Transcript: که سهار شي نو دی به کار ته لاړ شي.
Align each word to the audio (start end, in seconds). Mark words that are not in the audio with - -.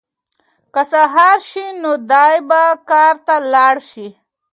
که 0.73 0.81
سهار 0.91 1.37
شي 1.49 1.65
نو 1.81 1.93
دی 2.11 2.33
به 2.49 2.61
کار 2.89 3.15
ته 3.25 3.35
لاړ 3.53 3.75
شي. 3.89 4.07